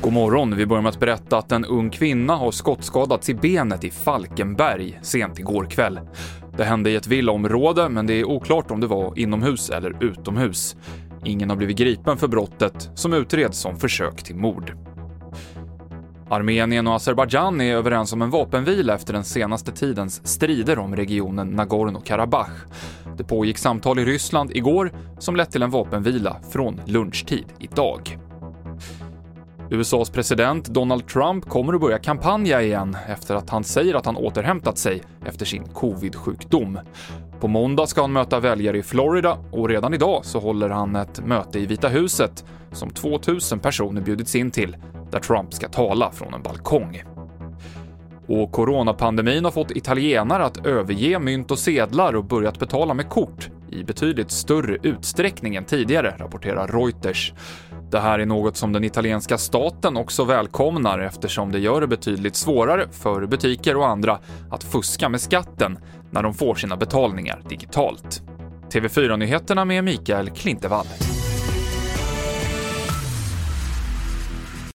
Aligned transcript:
God 0.00 0.12
morgon. 0.12 0.56
Vi 0.56 0.66
börjar 0.66 0.82
med 0.82 0.90
att 0.90 1.00
berätta 1.00 1.38
att 1.38 1.52
en 1.52 1.64
ung 1.64 1.90
kvinna 1.90 2.36
har 2.36 2.50
skottskadats 2.50 3.28
i 3.28 3.34
benet 3.34 3.84
i 3.84 3.90
Falkenberg 3.90 4.98
sent 5.02 5.38
igår 5.38 5.64
kväll. 5.64 6.00
Det 6.56 6.64
hände 6.64 6.90
i 6.90 6.96
ett 6.96 7.06
villaområde, 7.06 7.88
men 7.88 8.06
det 8.06 8.14
är 8.14 8.24
oklart 8.24 8.70
om 8.70 8.80
det 8.80 8.86
var 8.86 9.18
inomhus 9.18 9.70
eller 9.70 10.04
utomhus. 10.04 10.76
Ingen 11.24 11.50
har 11.50 11.56
blivit 11.56 11.76
gripen 11.76 12.16
för 12.16 12.28
brottet, 12.28 12.90
som 12.94 13.12
utreds 13.12 13.58
som 13.58 13.76
försök 13.76 14.22
till 14.22 14.36
mord. 14.36 14.76
Armenien 16.28 16.86
och 16.86 16.94
Azerbajdzjan 16.94 17.60
är 17.60 17.74
överens 17.74 18.12
om 18.12 18.22
en 18.22 18.30
vapenvila 18.30 18.94
efter 18.94 19.12
den 19.12 19.24
senaste 19.24 19.72
tidens 19.72 20.26
strider 20.26 20.78
om 20.78 20.96
regionen 20.96 21.60
Nagorno-Karabach. 21.60 22.66
Det 23.16 23.24
pågick 23.24 23.58
samtal 23.58 23.98
i 23.98 24.04
Ryssland 24.04 24.50
igår 24.56 24.92
som 25.18 25.36
lett 25.36 25.50
till 25.50 25.62
en 25.62 25.70
vapenvila 25.70 26.36
från 26.50 26.80
lunchtid 26.86 27.46
idag. 27.58 28.18
USAs 29.70 30.10
president 30.10 30.66
Donald 30.66 31.06
Trump 31.06 31.48
kommer 31.48 31.72
att 31.72 31.80
börja 31.80 31.98
kampanja 31.98 32.62
igen 32.62 32.96
efter 33.08 33.34
att 33.34 33.50
han 33.50 33.64
säger 33.64 33.94
att 33.94 34.06
han 34.06 34.16
återhämtat 34.16 34.78
sig 34.78 35.02
efter 35.26 35.46
sin 35.46 35.64
covid-sjukdom. 35.68 36.78
På 37.40 37.48
måndag 37.48 37.86
ska 37.86 38.00
han 38.00 38.12
möta 38.12 38.40
väljare 38.40 38.78
i 38.78 38.82
Florida 38.82 39.38
och 39.52 39.68
redan 39.68 39.94
idag 39.94 40.24
så 40.24 40.38
håller 40.38 40.68
han 40.68 40.96
ett 40.96 41.26
möte 41.26 41.58
i 41.58 41.66
Vita 41.66 41.88
huset 41.88 42.44
som 42.72 42.90
2000 42.90 43.58
personer 43.58 44.00
bjudits 44.00 44.34
in 44.34 44.50
till, 44.50 44.76
där 45.10 45.20
Trump 45.20 45.54
ska 45.54 45.68
tala 45.68 46.10
från 46.10 46.34
en 46.34 46.42
balkong. 46.42 47.13
Och 48.26 48.52
coronapandemin 48.52 49.44
har 49.44 49.50
fått 49.52 49.70
italienare 49.70 50.44
att 50.44 50.66
överge 50.66 51.18
mynt 51.18 51.50
och 51.50 51.58
sedlar 51.58 52.16
och 52.16 52.24
börjat 52.24 52.58
betala 52.58 52.94
med 52.94 53.08
kort 53.08 53.50
i 53.70 53.84
betydligt 53.84 54.30
större 54.30 54.78
utsträckning 54.82 55.56
än 55.56 55.64
tidigare, 55.64 56.14
rapporterar 56.18 56.66
Reuters. 56.66 57.32
Det 57.90 58.00
här 58.00 58.18
är 58.18 58.26
något 58.26 58.56
som 58.56 58.72
den 58.72 58.84
italienska 58.84 59.38
staten 59.38 59.96
också 59.96 60.24
välkomnar 60.24 60.98
eftersom 60.98 61.52
det 61.52 61.58
gör 61.58 61.80
det 61.80 61.86
betydligt 61.86 62.36
svårare 62.36 62.88
för 62.90 63.26
butiker 63.26 63.76
och 63.76 63.88
andra 63.88 64.18
att 64.50 64.64
fuska 64.64 65.08
med 65.08 65.20
skatten 65.20 65.78
när 66.10 66.22
de 66.22 66.34
får 66.34 66.54
sina 66.54 66.76
betalningar 66.76 67.42
digitalt. 67.48 68.22
TV4-nyheterna 68.72 69.64
med 69.64 69.84
Mikael 69.84 70.30
Klintevall. 70.30 70.86